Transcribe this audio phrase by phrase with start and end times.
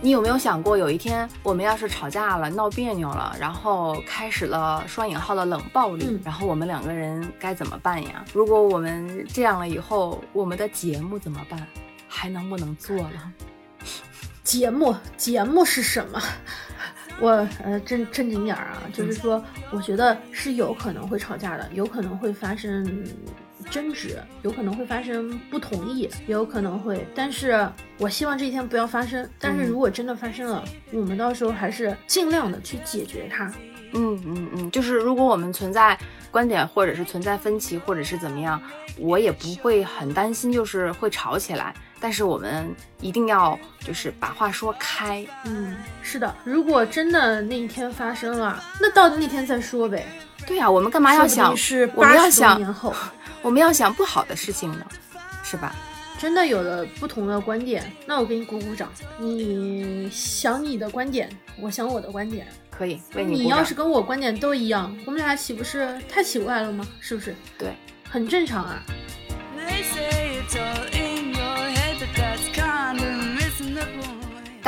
[0.00, 8.24] 你有没有想过，有一天我们要是吵架了、闹别扭了，然后开始了双引号的冷暴力，嗯然后我们两个人该怎么办呀？
[8.32, 11.66] 如果我们这样了以后，我们的节目怎么办？
[12.06, 13.32] 还能不能做了？
[14.44, 16.22] 节目节目是什么？
[17.20, 17.30] 我
[17.64, 23.04] 呃正正经点儿啊，就是说，我觉得是有可能会吵架的，有可能会发生
[23.70, 27.68] 争执，有可能会发生不同意，也有可能会，但是
[27.98, 29.28] 我希望这一天不要发生。
[29.38, 33.52] 但是嗯如果真的发生了，我们到时候还是尽量的去解决它。
[33.94, 35.98] 嗯嗯嗯，就是如果我们存在
[36.30, 38.60] 观点或者是存在分歧，或者是怎么样，
[38.98, 41.74] 我也不会很担心，就是会吵起来。
[42.00, 42.68] 但是我们
[43.00, 45.26] 一定要就是把话说开。
[45.46, 50.06] 嗯，是的，如果真的那一天发生了，那到那天再说呗。
[50.48, 51.54] 对呀、我们干嘛要想？
[51.54, 52.92] 是我们要想年后，
[53.42, 54.86] 我们要想不好的事情呢，
[55.44, 55.74] 是吧？
[56.18, 58.90] 真的有了不同的观点，那我给你鼓鼓掌。
[59.18, 62.48] 你想你的观点，我想我的观点。
[62.70, 63.42] 可以为你。
[63.42, 66.84] 你要是跟我观点都一样，我们俩岂不是太奇怪了吗？
[66.98, 67.36] 是不是？
[67.58, 67.74] 对，
[68.08, 68.82] 很正常啊。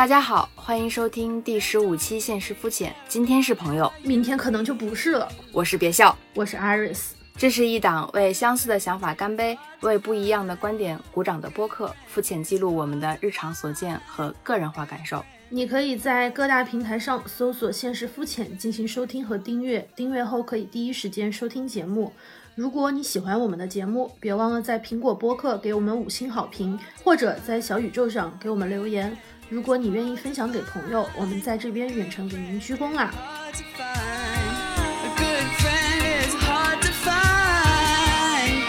[0.01, 5.31] 大家好，欢迎收听第十五期《现实肤浅》，今天是朋友，明天可能就不是了。
[5.53, 6.17] 我是别笑。
[6.35, 15.23] 我是 Iris，这是一档为相似的想法干杯，为不一样的观点鼓掌的播客，肤浅记录我们的日常所见和个人化感受。
[15.51, 22.11] 你可以在各大平台上搜索“现实肤浅”进行收听和订阅，订阅后可以第一时间收听节目。
[22.55, 29.15] 如果你喜欢我们的节目，别忘了在苹果播客给我们五星好评，或者在小宇宙上给我们留言。
[29.51, 34.55] 如果你愿意分享给朋友，我们在这边远程给您鞠躬啦！Hard to find.
[35.03, 38.63] A good friend is hard to find.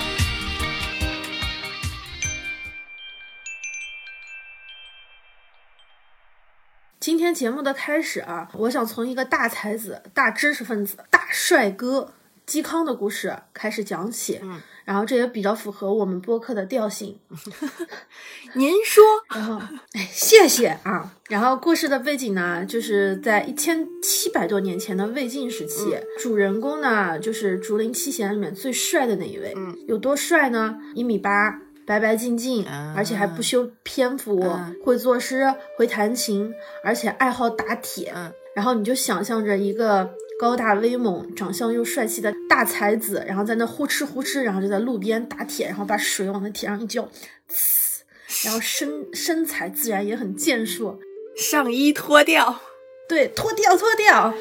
[7.00, 12.12] 今天节目的开始啊，我想从一个大才子、大知识分子、大帅哥
[12.52, 14.38] 嵇康的故事开始讲起。
[14.44, 17.18] 嗯，然后这也比较符合我们播客的调性。
[18.56, 19.02] 您说，
[19.34, 19.62] 然后，
[19.94, 21.14] 哎，谢谢啊。
[21.30, 29.54] 然后故事的背景呢，就是在一千七百多年前的魏晋时期，主人公呢就是竹林七贤里面最帅的那一位。
[29.56, 30.76] 嗯，有多帅呢？
[30.94, 31.62] 一米八。
[31.84, 36.54] 白白净净，啊而且还不修篇幅，嗯会作诗，会弹琴，
[36.84, 38.12] 而且爱好打铁。
[38.16, 47.08] 嗯然后你就想象着一个高大威猛、长相又帅气的大才子，然后在那呼哧呼哧，然后就在路边打铁，然后把水往那铁上一浇，
[47.48, 48.00] 呲，
[48.44, 50.98] 然后身身材自然也很健硕。
[51.38, 52.60] 上衣脱掉。
[53.08, 54.34] 对，脱掉脱掉啊！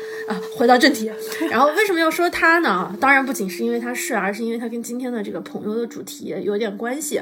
[0.57, 1.11] 回到正题，
[1.51, 2.97] 然后为什么要说他呢？
[2.99, 7.21] 当然不仅是因为他帅，而是因为他跟今天的这个朋友的主题有点关系。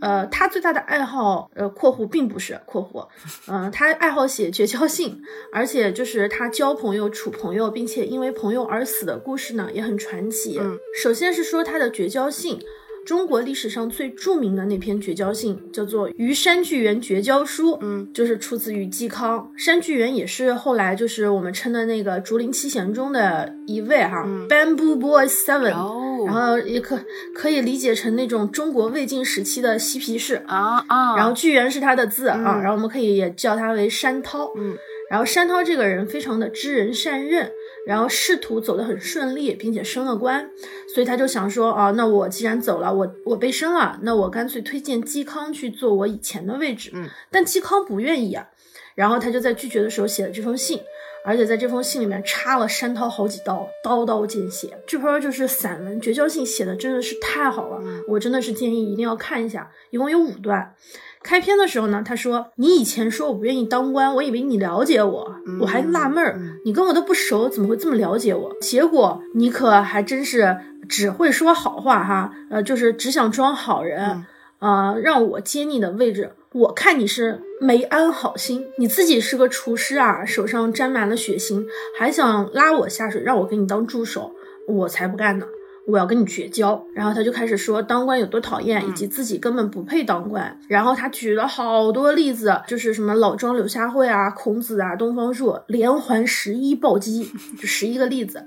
[0.00, 3.06] 呃，他最大的爱好，呃，括弧并不是括弧，
[3.50, 5.20] 嗯、他爱好写绝交信，
[5.52, 10.58] 而且就是他交朋友、处朋友，并且因为朋友而死的故事呢，也很传奇。
[10.60, 12.58] 嗯首先是说他的绝交信。
[13.04, 19.52] 中国历史上最著名的那篇绝交信叫做《于山巨源绝交书》，嗯，就是出自于嵇康。
[19.58, 26.98] 山巨源也是后来就是我们称的那个竹林七贤中的一位哈、b a m b o o Boy Seven，、哦，然后也可
[27.34, 30.42] 可以理解成那种中国魏晋时期的嬉皮士。
[30.46, 34.50] 啊啊，然后巨源是他的字啊，嗯然后我们可以也叫他为山涛。
[34.56, 34.76] 嗯，
[35.10, 37.50] 然后山涛这个人非常的知人善任，
[37.86, 40.48] 然后仕途走得很顺利，并且升了官，
[40.94, 46.90] 所以他就想说啊，那我既然走了，我我被升了，那我干脆推荐嵇康去做我以前的位置。
[46.94, 48.46] 嗯，但嵇康不愿意啊，
[48.94, 50.80] 然后他就在拒绝的时候写了这封信。
[51.24, 54.76] 而且在这封信里面插了山涛好几刀，刀刀见血。
[54.86, 60.74] 这篇就是散文绝交信写的真的是太好了，我真的是建议一定要看一下，一共有五段。
[61.22, 68.54] 开篇的时候呢，他说：“你以前说我不愿意当官，我以为你了解我，我还纳闷儿，你跟我都不熟，怎么会这么了解我？
[68.60, 74.26] 结果你可还真是只会说好话哈，呃，就是只想装好人，
[74.58, 76.34] 呃，让我接你的位置。
[76.52, 81.66] 我看你是没安好心，你自己是个厨师啊，手上沾满了血腥，
[81.96, 84.32] 还想拉我下水，让我给你当助手，
[84.68, 85.46] 我才不干呢。”
[85.86, 90.58] 我要跟你绝交，然后他就开始说当官有多讨厌，以及自己根本不配当官。
[90.66, 98.44] 然后他举了好多例子，就是什么老庄柳下惠啊、孔子啊、东方朔，连环十一暴击，就十一个例子。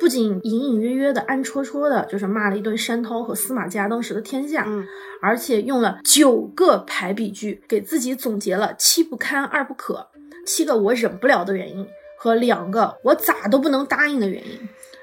[0.00, 4.84] 不仅隐隐约约的、暗戳戳的，就是骂了一顿山涛和司马家当时的天下，嗯
[5.22, 10.08] 而且用了九个排比句，给自己总结了七不堪、二不可，
[10.46, 11.86] 七个我忍不了的原因
[12.18, 14.58] 和两个我咋都不能答应的原因。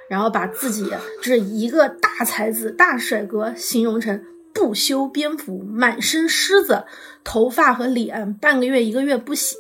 [0.10, 4.24] 然后把自己这一个大才子、大帅哥形容成
[4.54, 6.86] 不修边幅，满身虱子，
[7.24, 9.58] 头发和脸半个月一个月不洗，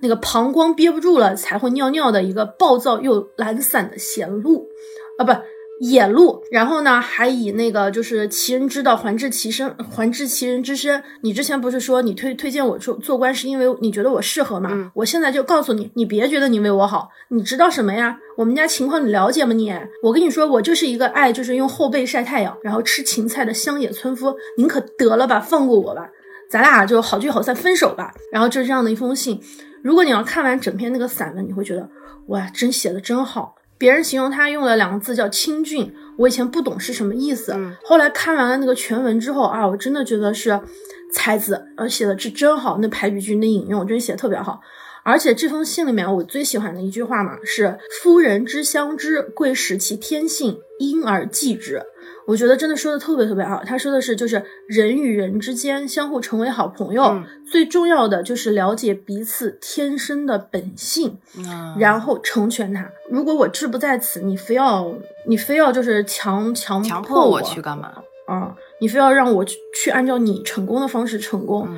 [0.00, 4.66] 那个膀胱憋不住了才会尿尿的一个暴躁又懒散的贤露，
[5.18, 5.32] 啊不。
[5.80, 11.02] 野鹿，然后呢，还以那个就是其人之道还治其身，还治其人之身。
[11.22, 14.90] 你之前不是说你推推荐我做做官是因为你觉得我适合吗？
[14.94, 18.18] 我现在就告诉你，你别觉得你为我好，你知道什么呀？
[18.38, 19.70] 我们家情况你了解吗你？
[20.02, 24.34] 我跟你说，我就是一个爱就是用后背晒太阳，然后吃芹菜的乡野村夫。
[24.56, 26.08] 您可得了吧，放过我吧，
[26.50, 28.14] 咱俩就好聚好散，分手吧。
[28.32, 29.38] 然后就是这样的一封信。
[29.82, 31.86] 如果你要看完整篇那个散文，你会觉得
[32.28, 33.55] 哇，真写的真好。
[33.78, 40.60] 别人形容他用了两个字叫清俊，我以前不懂是什么意思，后来看完了那个全文之后啊，我真的觉得是
[41.12, 44.60] 才子，呃，写的是真好，那排比句那引用真写的特别好。
[45.04, 51.82] 而且这封信里面我最喜欢的一句话嘛，是夫人之相知，贵使其天性，因而记之。
[52.26, 53.62] 我觉得真的说的特别特别好。
[53.64, 61.16] 他说的是，就是人与人之间相互成为好朋友，最重要的就是了解彼此天生的本性，
[61.78, 62.90] 然后成全他。
[63.10, 64.92] 如果我志不在此，你非要
[65.26, 67.92] 你非要就是强强强迫迫我去干嘛？
[68.26, 71.68] 啊，你非要让我去去按照你成功的方式成功，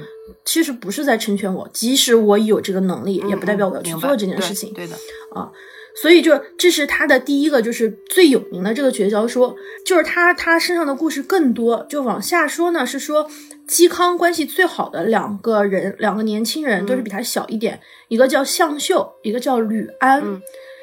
[0.46, 1.68] 其实不是在成全我。
[1.74, 4.72] 即使我有这个能力，也不代表我要去做这件事情。
[4.72, 4.96] 对对的，
[5.38, 5.52] 啊，
[6.00, 11.84] 所以就这是他的第一个，就是最有名的这个绝交说，就是他他身上的故事更多。
[11.88, 13.28] 就往下说呢，是说
[13.68, 20.40] 嵇康关系最好的两个人，两个年轻人都是比他小一点，一个叫向秀，一个叫吕安。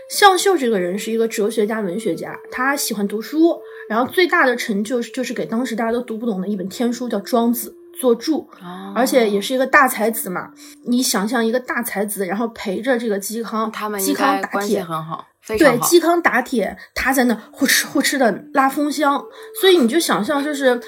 [0.09, 3.59] 向秀这个人是一个哲学家、文学家，他喜欢读书，
[3.89, 8.49] 然后最大的成就是就是给当时大家都读不懂的一本天书叫《庄子》做注，
[8.95, 10.49] 而且也是一个大才子嘛。
[10.87, 19.23] 你想象一个大才子，然后陪着这个嵇康，嵇他们应康打铁，很好，对，嵇康打铁，他在那呼哧呼哧的拉风箱，
[19.59, 20.79] 所以你就想象，就是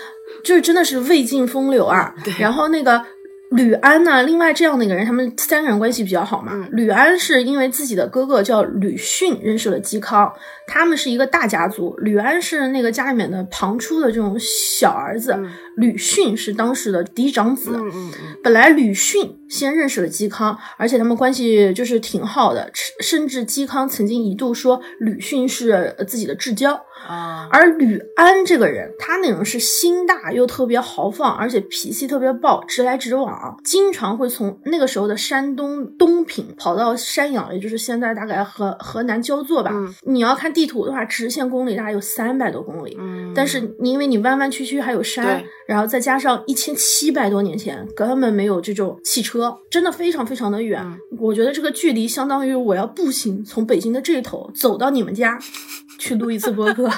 [0.43, 2.13] 就是真的是魏晋风流啊。
[2.39, 3.03] 然后那个
[3.51, 6.51] 吕安呢，另外这样的一个人，他们三个人关系比较好嘛。
[6.53, 10.31] 嗯吕安是因为自己的哥哥叫吕逊认识了嵇康，
[10.67, 11.95] 他们是一个大家族。
[11.97, 15.35] 吕安是那个家里面的旁出的这种小儿子，
[15.77, 17.71] 吕逊是当时的嫡长子。
[17.73, 22.69] 嗯嗯嗯，本来吕逊先认识了嵇康，而且他们关系就是挺好的，
[22.99, 26.79] 甚至嵇康曾经一度说吕逊是呃自己的至交。
[27.07, 39.71] 啊，而吕安这个人，他那种是心大又特别豪放，而且脾气特别暴，直来直往，经常会从那个时候的山东东平跑到山阳，也就是现在大概河河南焦作吧。
[39.73, 42.97] 嗯你要看地图的话，直线公里大概有三百多公里。
[42.99, 50.81] 嗯，但是你因为你弯弯曲曲还有山，然后再加上一千七百多年前根本没有这种汽车，真的非常非常的远。
[50.83, 55.37] 嗯我觉得这个距离相当于我要步行从北京的这头走到你们家
[55.99, 56.89] 去录一次播客。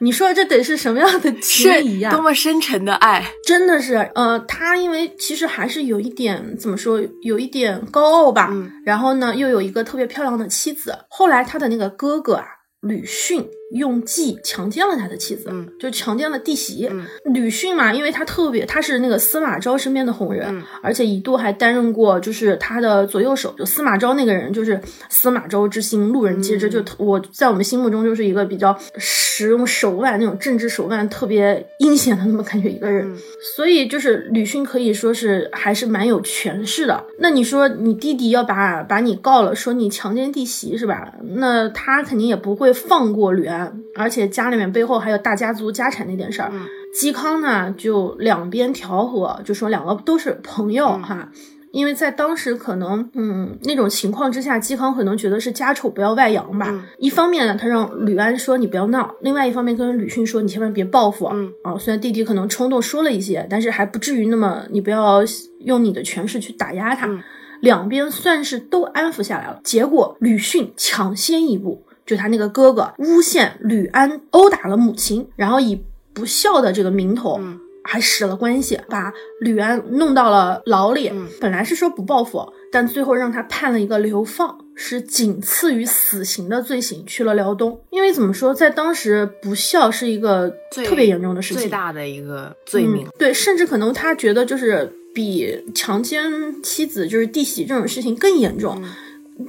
[0.00, 8.48] 你说这得是什么样的情谊呀、多么深沉的爱，真的是，呃，他因为其实还是有一点怎么说，有一点高傲吧。
[8.52, 10.92] 嗯然后呢，又有一个特别漂亮的妻子。
[11.08, 12.44] 后来他的那个哥哥啊，
[12.82, 16.88] 吕逊用计强奸了他的妻子，嗯就强奸了弟媳。
[16.90, 23.54] 嗯吕逊嘛，因为他特别，他是那个司马昭身边的红人，嗯而且一度还担任过就是他的左右手。
[23.58, 26.68] 就司马昭那个人，就是司马昭之心，路人皆知。
[26.68, 33.12] 就我在我们心目中就是一个比较使用手腕那种政治手腕特别阴险的那么感觉一个人。
[33.12, 33.18] 嗯
[33.56, 37.04] 所以就是吕逊可以说是还是蛮有权势的。
[37.18, 41.12] 那你说你弟弟要把把你告了，说你强奸弟媳是吧？
[41.34, 43.61] 那他肯定也不会放过吕安，
[43.96, 46.50] 而且家里面背后还有大家族家产那点事儿。
[46.52, 46.60] 嗯
[46.94, 51.28] 嵇康呢就两边调和，就说两个都是朋友、嗯哈。
[51.72, 56.66] 因为在当时可能，嗯，那种情况之下，嵇康可能觉得是家丑不要外扬吧。
[56.68, 61.30] 嗯一方面呢，他让吕安说你不要闹；另外一方面跟吕逊说你千万别报复。
[61.32, 65.22] 嗯啊，虽然弟弟可能冲动说了一些，但是还不至于那么，你不要
[65.60, 67.06] 用你的权势去打压他。
[67.06, 67.22] 嗯
[67.60, 69.60] 两边算是都安抚下来了。
[69.62, 77.38] 结果吕逊抢先一步，就他那个哥哥诬陷吕安殴打了母亲，然后以不孝的这个名头。
[77.40, 81.08] 嗯还使了关系，把吕安弄到了牢里。
[81.08, 87.82] 嗯本来是说不报复，但最后让他判了一个流放，是仅次于死刑的罪行，去了辽东。
[87.90, 93.12] 因为怎么说，在当时不孝是一个特别严重的事情，最大的一个罪名嗯。
[93.18, 96.22] 对，甚至可能他觉得就是比强奸
[96.62, 98.80] 妻子就是弟媳这种事情更严重。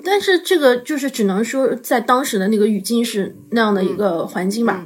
[0.03, 4.85] 但是这个就是只能说在当时的那个语境是那样的一个环境吧。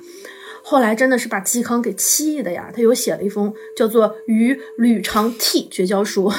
[0.64, 6.30] 后来真的是把嵇康给气的呀，他又写了一封叫做《与吕长替绝交书》，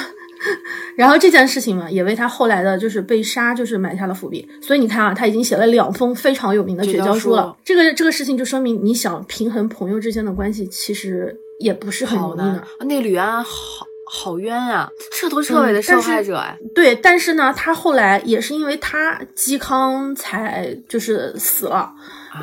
[0.95, 4.47] 然后这件事情嘛，也为他后来的就是被杀就是埋下了伏笔。
[4.61, 7.57] 所以你看啊，他已经写了两封非常有名的绝交书了。
[7.65, 12.61] 这个这个事情就说明，你想平衡朋友之间的关系，其实也不是很容易呢。
[12.77, 12.85] 啊！
[12.85, 16.57] 那吕安好好冤呀、彻头彻尾的受害者哎。
[16.73, 21.93] 对，但是呢，他后来也是因为他嵇康才就是死了，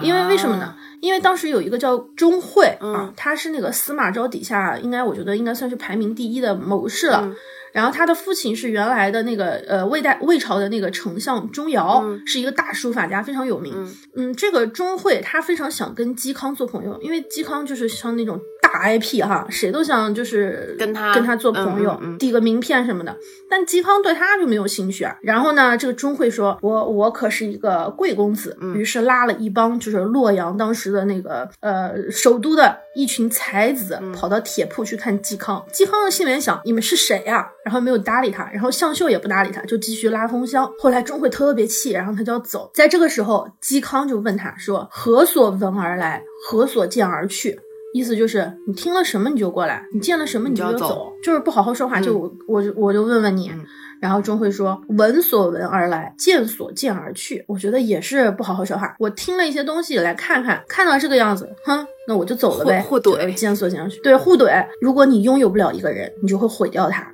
[0.00, 0.64] 因为为什么呢？
[0.64, 0.76] 啊？
[1.00, 7.20] 因为当时有一个叫钟会啊嗯，他是那个司马昭底下，应该我觉得应该算是排名第一的谋士了。
[7.23, 7.37] 嗯
[7.73, 13.70] 然后他的父亲是原来的那个呃魏代魏朝的那个丞相钟繇，嗯是一个大书法家，非常有名。
[13.76, 23.16] 嗯嗯，这个钟会他非常想跟嵇康做朋友，因为嵇康就是像那种大 IP 哈，谁都想就是跟他跟他做朋友，嗯嗯嗯递个名片什么的。
[23.49, 25.16] 但嵇康对他就没有兴趣啊。
[25.23, 28.56] 然后呢，这个钟会说：“我我可是一个贵公子。
[28.61, 35.64] 嗯于是拉了一帮就是洛阳当时的那个呃首都的一群才子，嗯跑到铁铺去看嵇康。
[35.73, 40.71] 嵇康的心里面想：你们是谁呀、然后没有搭理他，然后向秀也不搭理他，就继续拉风箱。
[40.78, 42.71] 后来钟会特别气，然后他就要走。
[42.75, 46.23] 在这个时候，嵇康就问他说：“何所闻而来？
[46.49, 47.59] 何所见而去？”
[47.94, 52.00] 意思就是你听了什么你就过来，你见了什么你就走，就是不好好说话。
[52.00, 53.64] 就我我就我就问问你，嗯
[53.98, 58.94] 然后钟会说：“闻所闻而来，见所见而去。”我觉得也是不好好说话。
[58.98, 62.82] 我听了一些东西来看看，看到这个样子，哼，那我就走了呗。
[62.82, 63.98] 互互怼见所见而去。
[64.00, 64.66] 对，互怼。
[64.82, 67.10] 如果你拥有不了一个人，你就会毁掉他。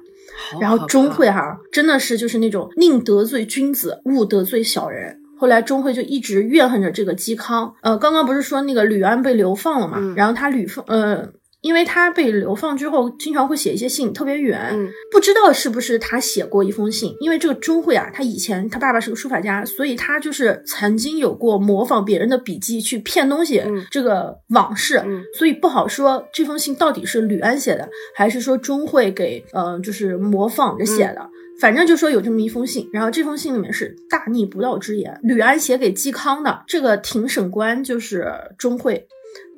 [0.61, 5.22] 然后钟会哈，真的是就是那种宁得罪君子，勿得罪小人。
[5.43, 7.75] 后来钟会就一直怨恨着这个嵇康。
[7.83, 9.97] 呃，刚刚不是说那个吕安被流放了嘛？
[9.99, 11.29] 嗯然后他吕放呃。
[11.63, 17.15] 因为他被流放之后，经常会写一些信，特别远，嗯不知道是不是他写过一封信。
[17.21, 31.29] 因为这个钟会啊，他以前他爸爸是个书法家，所以他就是曾经有过模仿别人的笔记去骗东西嗯这个往事，嗯所以不好说这封信到底是吕安写的，还是说钟会给呃就是模仿着写的。
[31.63, 36.65] 反正就说有这么一封信，然后这封信里面是大逆不道之言，吕安写给嵇康的。
[36.67, 38.27] 这个庭审官就是
[38.59, 39.07] 钟会，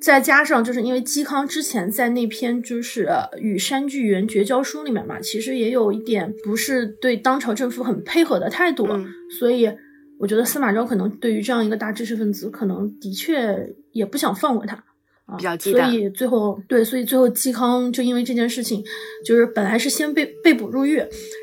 [0.03, 9.07] 再加上就是因为嵇康之前在那篇就是呃与山巨源绝交书里面嘛，其实也有一点不是对当朝政府很配合的态度，嗯
[9.41, 9.73] 所以
[10.19, 14.85] 我觉得司马昭可能对于这样一个大知识分子，可能的确也不想放过他。
[15.27, 18.83] 啊，比较忌惮所以最后对，所以最后嵇康就因为这件事情，
[19.25, 20.97] 就是本来是先被被捕入狱，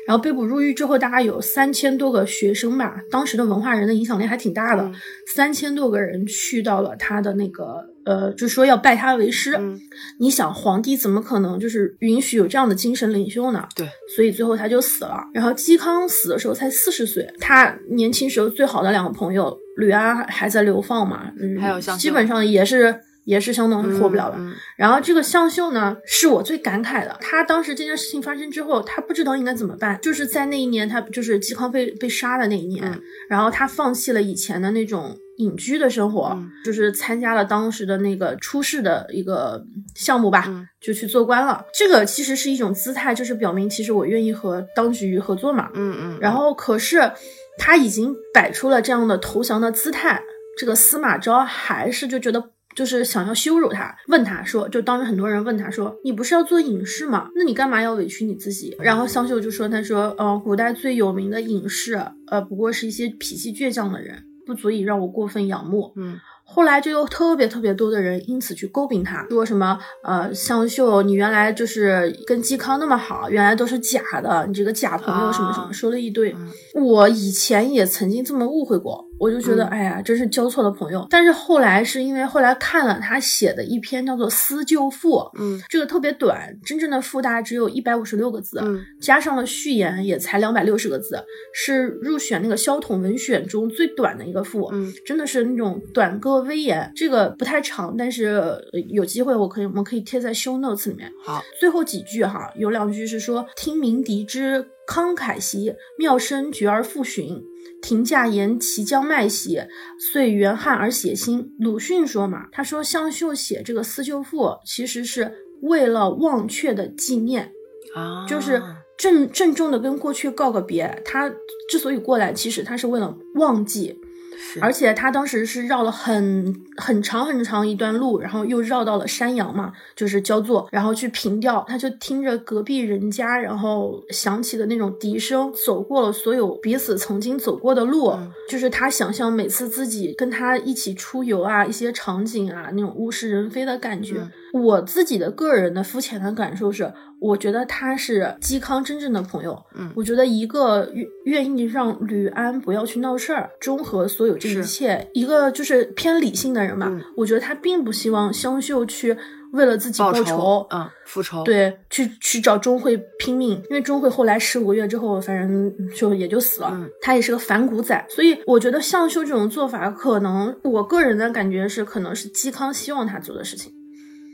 [0.06, 4.94] 然后被捕入狱之后，大概有三千多个学生吧，当时的文化人的影响力还挺大的，嗯
[5.34, 9.54] 三千多个人去到了他的那个呃，就说要拜他为师。
[9.58, 9.80] 嗯
[10.18, 13.66] 你想，皇帝怎么可能就是允许有这样的精神领袖呢？
[13.74, 15.18] 对，所以最后他就死了。
[15.32, 24.36] 然后嵇康死的时候才四十岁，他年轻时候最好的两个朋友吕安还还在流放嘛，嗯，还有像基本上也是也是相当于活不了了。
[24.38, 27.16] 嗯嗯然后这个向秀呢，是我最感慨的。
[27.20, 29.98] 他当时这件事情发生之后，他不知道应该怎么办。
[30.02, 39.62] 就是在那一年，他就是嵇康被被杀的那一年，嗯然后他放弃了以前的那种隐居的生活，嗯就是参加了当时的那个出仕的一个
[39.94, 41.64] 项目吧，嗯就去做官了。
[41.72, 45.70] 这个其实是一种姿态，就是表明其实我愿意和当局合作嘛。
[45.74, 47.12] 嗯嗯，然后可是
[47.56, 50.20] 他已经摆出了这样的投降的姿态，
[50.58, 52.51] 这个司马昭还是就觉得。
[52.74, 57.28] 就是想要羞辱他，问他说，就当着很多人问他说：“你不是要做隐士吗？
[57.34, 61.94] 那你干嘛要委屈你自己？”然后香秀就说：“他说，呃，古代最有名的隐士，
[62.26, 76.30] 呃，不过是一些脾气倔强的人，不足以让我过分仰慕。”嗯后来就有特别特别多的人因此去诟病他，说什么呃，香秀，你原来就是跟嵇康那么好，原来都是假的，你这个假朋友什么什么，啊说了一堆。
[76.32, 81.06] 嗯我以前也曾经这么误会过，我就觉得，嗯哎呀，真是交错的朋友。
[81.08, 91.22] 但是后来是因为后来看了他写的一篇叫做《思旧赋》，嗯这个特别短，真正的赋大概只有一百五十六个字，嗯加上了序言也才两百六十个字，
[91.54, 94.68] 是入选那个萧统文选中最短的一个赋。
[94.72, 101.08] 嗯真的是那种短歌微言，这个不太长，但是呃有机会我可以我们可以贴在 show notes 里面。
[101.24, 107.40] 好，最后几句哈，有两句是说：“听鸣笛之慷慨兮，妙声绝而复寻。
[107.82, 117.52] 停驾言其将卖血，遂元汉而写心。”鲁迅说嘛，他说向秀写这个《思旧赋》，其实是为了忘却的纪念，
[117.94, 118.62] 啊，就是
[118.96, 121.02] 郑郑重的跟过去告个别。
[121.04, 121.28] 他
[121.68, 123.98] 之所以过来，其实他是为了忘记。
[124.42, 144.18] 是而且他当时是绕了很很长很长一段路，然后又绕到了山阳嘛，就是焦作，然后去平调，他就听着隔壁人家，然后响起的那种笛声，走过了所有彼此曾经走过的路，嗯就是他想象每次自己跟他一起出游啊，一些场景啊，那种物是人非的感觉。
[144.18, 149.58] 嗯我自己的个人的肤浅的感受是，我觉得他是嵇康真正的朋友。
[149.74, 155.08] 嗯我觉得一个愿愿意让吕安不要去闹事儿，中和所有有这一切。
[155.12, 159.16] 一个就是偏理性的人吧，嗯我觉得他并不希望香秀去
[159.52, 166.70] 为了自己报仇，嗯，复仇，，对，去去找钟会拼命，因为钟会后来十五个月之后，反正就也就死了。
[166.72, 173.72] 嗯他也是个反骨仔，所以我觉得向秀这种做法，可能我个人的感觉是，可能是嵇康希望他做的事情。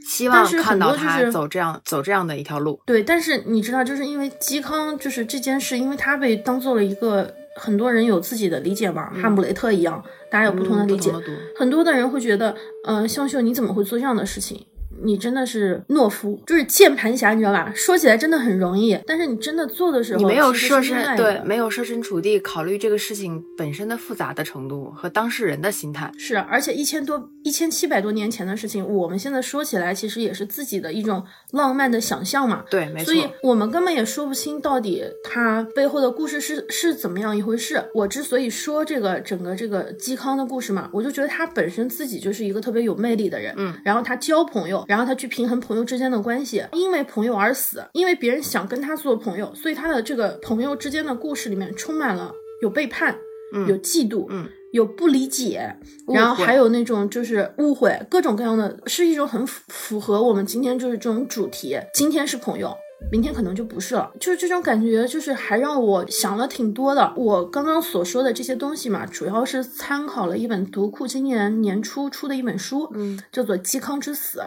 [0.06, 2.80] 希望看到他走这样走这样的一条路。
[2.86, 11.12] 对，但是你知道，就是因为嵇康，就是这件事，因为他被当做了一个很多人有自己的理解嘛，哈姆雷特一样，大家有不同的嗯理解。
[11.56, 14.64] 很多的人会觉得，嗯、向秀你怎么会做这样的事情？
[15.02, 17.72] 你真的是懦夫，就是键盘侠，你知道吧？
[17.74, 26.10] 说起来真的很容易，但是你真的做的时候，你没有设身对没有设身处地考虑这个事情本身的复杂的程度和当事人的心态。
[26.18, 32.64] 是，而且一千多、一千七百多年前的事情，我们现在说起来，其实也是自己的一种浪漫的想象嘛。
[32.70, 33.14] 对，没错所。
[33.14, 37.82] 以我们根本也说不清到底它背后的故事是是怎么样一回事。
[37.94, 53.14] 我之所以说这个整个这个嵇康的故事嘛，我就觉得他本身自己就是一个特别有魅力的人，嗯，然后他交朋友，然后他去平衡朋友之间的关系，因为朋友而死，因为别人想跟他做朋友，所以他的这个朋友之间的故事里面充满了有背叛，
[53.52, 55.76] 嗯有嫉妒，嗯，有不理解，
[56.06, 61.78] 然后还有那种就是误会，各种各样的，是一种很符符合我们今天就是这种主题。
[61.92, 62.74] 今天是朋友，
[63.12, 67.12] 明天可能就不是了，就是这种感觉，就是还让我想了挺多的。
[67.14, 74.38] 我刚刚所说的这些东西嘛，主要是参考了一本读库今年年初出的一本书，嗯，叫做《嵇康之死》。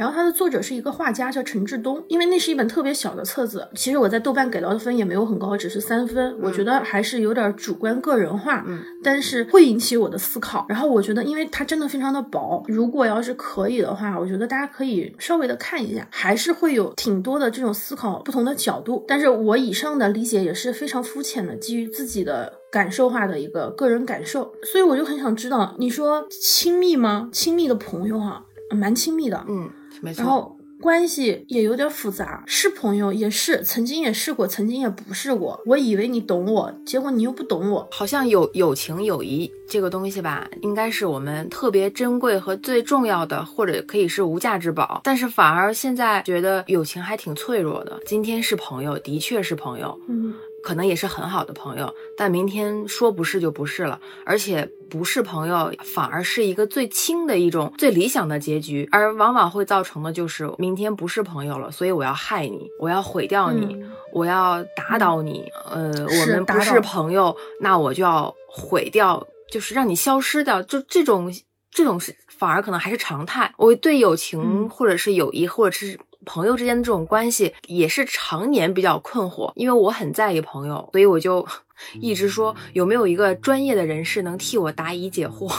[0.00, 2.02] 然后它的作者是一个画家，叫陈志东。
[2.08, 6.34] 因为那是一本特别小的册子，其实我在豆瓣给到的分也没有很高，只是三分。
[6.40, 10.64] 我觉得还是有点主观个人化，嗯，但是会引起我的思考。
[10.70, 19.04] 然后我觉得，因为它真的非常的薄，如果要是可以的话，我觉得大家可以稍微的看一下，还是会有挺多的这种思考不同的角度。
[19.06, 22.54] 但是我以上的理解也是非常肤浅的，基于自己的。
[22.70, 27.28] 感受化的一个个人感受，所以我就很想知道，你说亲密吗？
[27.32, 29.68] 亲密的朋友哈、蛮亲密的，嗯，
[30.00, 30.22] 没错。
[30.22, 35.60] 然后关系也有点复杂，是朋友也是，曾经也试过，曾经也不是过。
[35.66, 37.86] 我以为你懂我，结果你又不懂我。
[37.92, 45.02] 好像有友情、友谊这个东西吧，应该是我们特别珍贵和最重要的，或者可以是无价之宝。
[45.04, 48.00] 但是反而现在觉得友情还挺脆弱的。
[48.06, 50.32] 今天是朋友，的确是朋友，嗯，
[50.62, 71.32] 可能也是很好的朋友，但明天说不是就不是了，而且不是朋友反而是一个最轻的一种最理想的结局，而往往会造成的就是明天不是朋友了，所以我要害你，我要毁掉你，嗯我要打倒你，呃，我们不是朋友，那我就要毁掉，就是让你消失掉，就这种
[71.70, 73.54] 这种是反而可能还是常态。
[73.56, 74.68] 我对友情嗯。
[74.68, 81.46] 或者是友谊或者是朋友之间的这种关系，也是常年比较困惑，因为我很在意朋友，所以我就
[82.00, 85.50] 一直说有没有一个专业的人士能替我答疑解惑，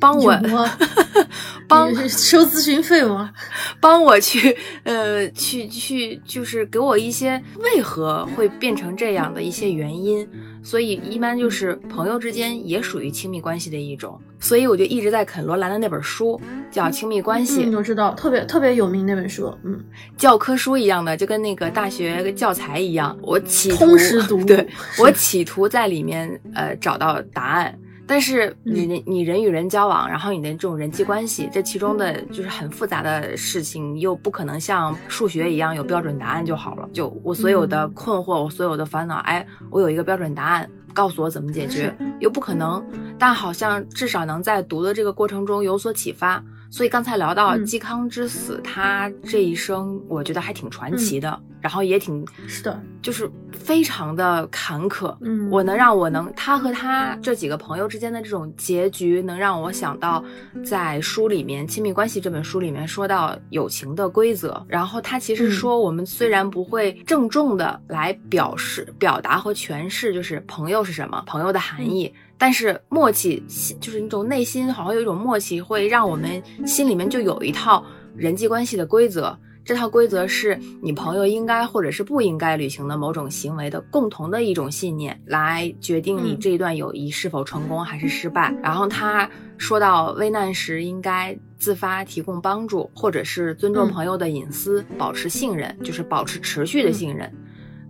[0.00, 0.70] 帮我有吗
[1.68, 3.30] 帮你是收咨询费吗？
[3.78, 10.26] 帮我去呃去去就是给我一些为何会变成这样的一些原因，
[10.64, 16.40] 所以一般就是朋友之间也属于亲密关系的一种，所以我就一直在啃罗兰的那本书，
[16.72, 19.78] 叫《亲密关系》嗯，我知道，特别特别有名那本书，嗯，
[20.16, 23.16] 教科书一样的，就跟那个大学教材一样。
[23.22, 24.66] 我企图通识 读对
[24.98, 27.78] 我企图在里面呃找到答案。
[28.10, 36.88] 但是你嗯你人与人交往，然后你的这种人际关系，这其中的就是很复杂的事情，又不可能像数学一样有标准答案就好了。
[36.92, 42.84] 就我所有的嗯困惑，我所有的烦恼，哎，我有一个标准答案，告诉我怎么解决，又不可能。
[43.16, 46.42] 但好像至少能在读的这个过程中有所启发。
[46.70, 55.14] 所以刚才聊到嗯嵇康之死，他这一生我觉得还挺传奇的，然后也挺是的，就是非常的坎坷。
[55.20, 60.24] 嗯，我能让我能他和他这几个朋友之间的这种结局，能让我想到
[60.64, 64.64] 在书里面《亲密关系》这本书里面说到友情的规则。
[64.68, 72.12] 然后他其实嗯说，我们虽然不会郑重的来表示、表达和诠释，就是朋友是什么，朋友的含义。
[72.40, 73.42] 但是默契，
[73.78, 77.84] 就是那种内心好像有一种默契，会让我们心里面就有一套
[78.16, 79.38] 人际关系的规则。
[79.62, 88.52] 这套规则是你朋友应该或者是不应该履行的某种行为的共同的一种信念，来决定你嗯这一段友谊是否成功还是失败。
[88.62, 97.30] 然后他说到危难时应该自发提供帮助，或者是尊重嗯朋友的隐私，保持信任，就是保持持续的信任。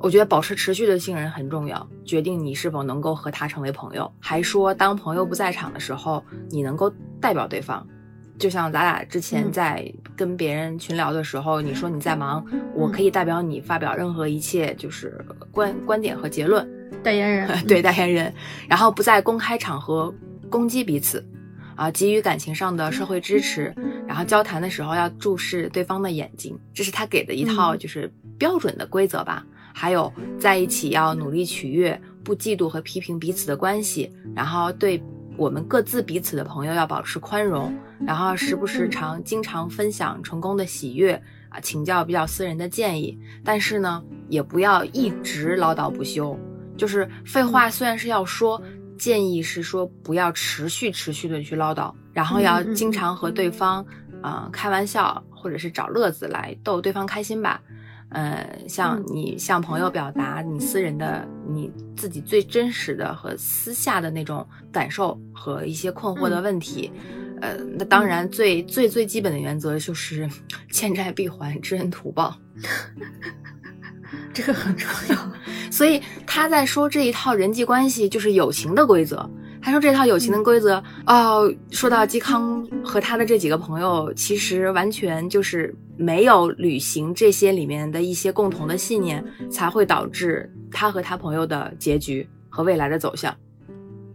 [0.03, 4.11] 我觉得保持持续的信任很重要，决定你是否能够和他成为朋友。
[4.19, 7.87] 还说，当朋友不在场的时候，你能够代表对方。
[8.39, 12.43] 就像咱俩之前嗯在跟别人群聊的时候，你说你在忙，
[12.75, 16.67] 我可以代表你发表任何一切就是观观点和结论，
[17.03, 18.33] 代言人， 对代言人，
[18.67, 20.13] 然后不在公开场合
[20.49, 21.23] 攻击彼此，
[21.77, 23.75] 啊，给予感情上的社会支持，
[24.09, 29.45] 然后交谈的时候要注视对方的眼睛，这是他给的一套嗯就是标准的规则吧。
[29.73, 35.03] 还有在一起要努力取悦，不嫉妒和批评彼此的关系，然后对
[35.37, 37.75] 我们各自彼此的朋友要保持宽容，
[38.07, 41.15] 然后时不时常经常分享成功的喜悦
[41.49, 46.39] 啊，请教比较私人的建议，但是呢，也不要一直唠叨不休。
[46.77, 48.61] 就是废话虽然是要说，
[48.99, 53.83] 建议是说不要持续持续的去唠叨，然后要经常和对方
[54.21, 57.61] 啊、呃开玩笑，或者是找乐子来逗对方开心吧。
[58.11, 66.91] 呃，像嗯你向朋友表达你私人的、你自己最真实的和私下的那种感受和一些困惑的嗯问题。
[67.41, 70.29] 呃，那当然最最最基本的原则就是
[70.71, 72.37] 欠债必还，知恩图报。
[74.35, 75.33] 这个很重要。
[75.71, 79.29] 所以他在说这一套人际关系就是友情的规则。
[79.63, 93.35] 他说这套友情的规则，哦，说到嵇康和他的这几个朋友，其实完全就是没有履行这些里面的一些共同的信念，才会导致他和他朋友的结局和未来的走向。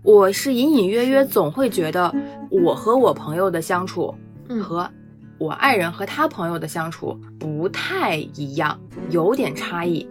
[0.01, 2.13] 我是隐隐约约总会觉得，
[2.49, 4.13] 我和我朋友的相处
[4.49, 4.89] 嗯和
[5.37, 8.79] 我爱人和他朋友的相处不太一样，
[9.09, 10.07] 有点差异。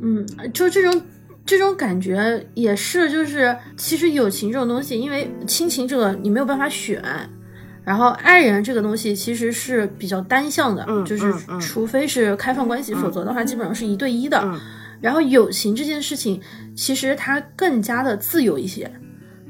[0.00, 1.02] 嗯，就这种
[1.48, 7.02] 这种感觉也是，就是其实友情这种东西，因为亲情这个你没有办法选，
[7.82, 14.38] 然后爱人这个东西其实是比较单向的，嗯就是除非是开放关系，否则的话基本上是一对一的。
[14.44, 14.60] 嗯
[15.00, 16.40] 然后友情这件事情，
[16.74, 18.90] 其实它更加的自由一些，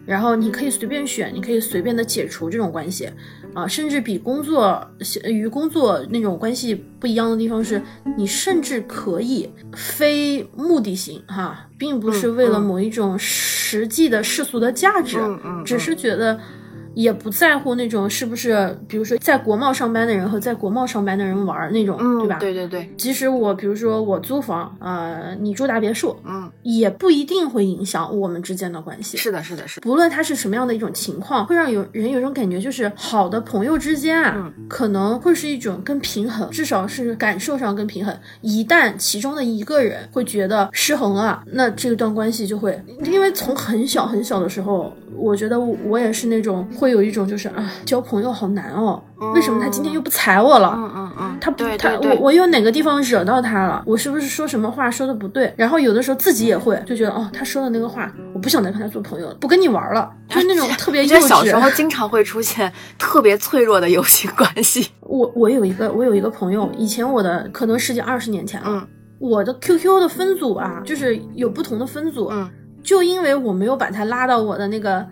[0.09, 3.11] 然后你可以随便选，你可以随便的解除这种关系，
[3.53, 4.83] 啊，甚至比工作
[5.25, 7.83] 与工作那种关系不一样的地方是，
[8.16, 16.40] 你甚至可以非目的性哈，并不是为了某一种实际的世俗的价值，嗯嗯只是觉得。
[16.98, 22.38] 也不在乎那种是不是，比如说在国贸上班的人和在国贸上班的人玩儿那种，嗯，对吧？
[22.40, 29.16] 对对对，即使我比如说我租房，呃，你住大别墅，嗯，也不一定会影响我们之间的关系。
[29.16, 38.12] 是的，是的，是的，不论它是什么样的一种情况，会让有人有一种感觉，就是好的朋友之间啊，嗯可能会是一种更平衡，至少是感受上更平衡。
[38.40, 49.02] 一旦其中的一个人会觉得失衡了，那这段关系就会，因为从很小很小的时候，我觉得我我也是那种会有一种就是啊，交朋友好难哦，
[49.35, 50.72] 为什么他今天又不睬我了？
[50.76, 53.83] 嗯嗯嗯，他不对他我我有哪个地方惹到他了？
[53.87, 55.52] 我是不是说什么话说的不对？
[55.57, 61.68] 然后有的时候自己也会就觉得哦，他说的那个话，我不想再跟他做朋友了，不跟你玩了，就是那种 特别我幼觉得小时候。
[61.70, 64.88] 经常会出现特别脆弱的友情关系。
[65.02, 68.87] 我我有一个我有一个朋友，以前我的可能十几二十年前了，嗯
[69.20, 72.48] 我的 QQ 的分组啊，就是有不同的分组，嗯
[72.88, 75.07] 就因为我没有把他拉到我的那个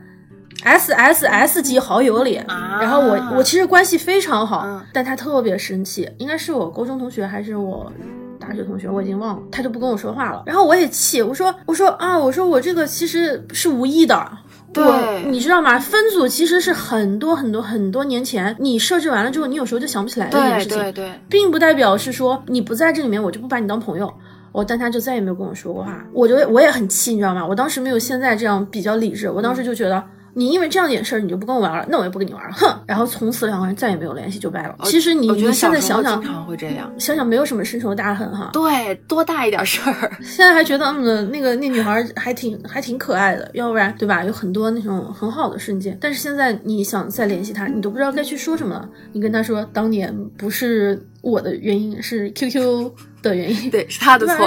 [0.65, 7.93] S S S 级好友里，啊然后我我其实关系非常好，嗯但他特别生气，应该是我高中同学还是我
[8.41, 14.27] 大学同学，我已经忘了，他就不跟我说话了，然后我也气，我说我说啊，我说我这个其实是无意的。
[14.73, 15.79] 对我你知道吗？
[15.79, 20.79] 分组其实是很多很多很多年前你设置完了之后，你有时候就想不起来的一件事情。
[20.79, 24.11] 对对，并不代表是说你不在这里面，我就不把你当朋友。
[24.57, 27.47] 我但他就再也没有跟我说过话，我就我也很气，你知道吗？
[27.47, 30.03] 我当时没有现在这样比较理智，我当时就觉得。
[30.39, 32.79] 你因为这样点事儿你就不跟我玩了，那我也不跟你玩了，哼！
[32.87, 34.77] 然后从此两个人再也没有联系，就掰了。
[34.85, 36.93] 其实你我觉得你现在想想经，常会这样。
[36.99, 38.51] 想想没有什么深仇大恨哈。
[38.53, 40.11] 对，多大一点事儿？
[40.21, 44.23] 现在还觉得嗯那个那女孩还挺还挺可爱的，要不然对吧？
[44.25, 48.87] 有很多那种很好的瞬间，但是现在你想再联系她，你都不知道该去说什么了。
[49.13, 53.69] 你跟她说当年不是我的原因，是 QQ 的原因。
[53.69, 54.47] 对，是他的错。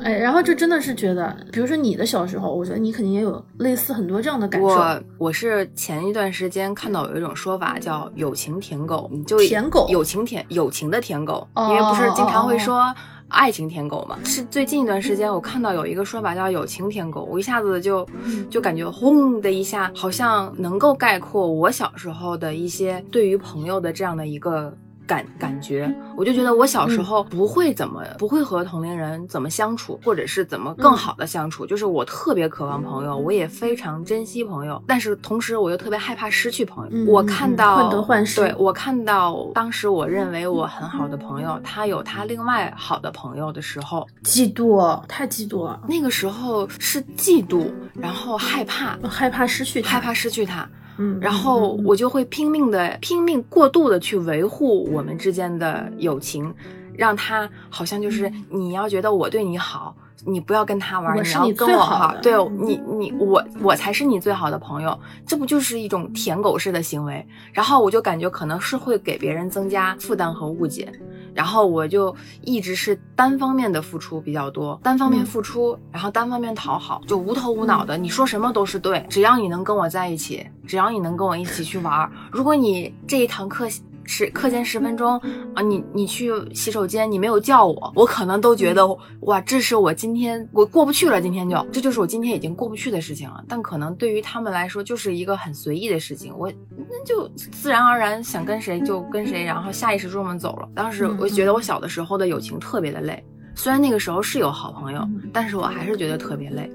[0.00, 4.66] 哎，然后就真的是觉得，比如说你的小时候，我觉得你肯定也有类似很多这样的感受。
[4.68, 12.94] 我我是前一段时间看到有一种说法叫“友情舔狗”，你就舔狗友情舔友情的舔狗，哦因为不是经常会哦说
[13.28, 14.18] 爱情舔狗嘛？
[14.24, 24.74] 是最近一段时间我看到有一个说法叫友情舔狗，我一下子就嗯就感觉轰的一下，好像能够概括我小时候的一些对于朋友的这样的一个。
[25.06, 31.66] 感感觉，我就觉得我小时候不会怎么、不会和同龄人怎么相处，或者是怎么更好的相处。
[31.66, 36.90] 就是我特别渴望朋友，我也非常珍惜朋友，但是同时我又特别害怕失去朋友。
[36.92, 50.68] 嗯我看到患得患失对我看到当时我认为我很好的朋友，他有他另外好的朋友的时候，嫉妒，太嫉妒了，那个时候是嫉妒，然后害怕，害怕失去他，害怕失去他。
[50.96, 56.54] 嗯，然后我就会拼命的、拼命过度的去维护我们之间的友情，
[56.96, 58.60] 让他好像就是嗯。
[58.64, 59.94] 你要觉得我对你好，
[60.26, 67.26] 你不要跟他玩，我你要跟我好对嗯你你我我才是你最好的朋友，这不就是一种舔狗式的行为？
[67.52, 70.90] 然后我就感觉可能是会给别人增加负担和误解，
[71.34, 83.68] 然后我就一直是单方面的付出比较多，单方面嗯付出，然后单方面讨好，就无头无脑的，你说什么都是对，只要你能跟我在一起，只要你能跟我一起去玩儿，如果你这一堂课。
[84.04, 85.18] 十课间十分钟
[85.54, 88.86] 啊，你你去洗手间，你没有叫我，我可能都觉得
[89.20, 93.44] 哇，这是我今天我过不去了，今天就这就是我今天已经过不去的事情了。
[93.48, 96.52] 但可能对于他们来说，就是一个很随意的事情，我
[96.90, 100.68] 那就自然而然想跟谁就跟谁，然后下意识这么走了。
[100.74, 103.22] 当时嗯我觉得我小的时候的友情特别的累，
[103.54, 106.70] 虽然那个时候是有好朋友嗯，但是我还是觉得特别累。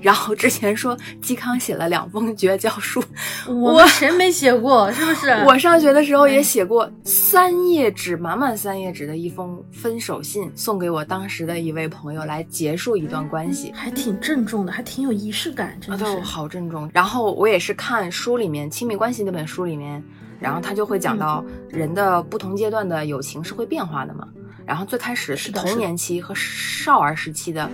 [0.00, 3.02] 然后之前说嵇康写了两封绝交书，
[3.48, 4.90] 我谁没写过？
[4.92, 5.30] 是不是？
[5.46, 13.72] 我上学的时候也写过三页纸，满满三页纸的一封分手信，送给我当时的一位朋友来结束一段关系。
[13.74, 16.14] 还挺郑重的，还挺有仪式感，真啊，的是。
[16.14, 16.90] 对，好郑重。
[16.92, 20.02] 然后我也是看书里面《亲密关系》那本书里面，
[20.40, 24.26] 然后他就会讲到人的不同阶段的友情是会变化的嘛。
[24.66, 27.68] 然后最开始是童年期和少儿时期的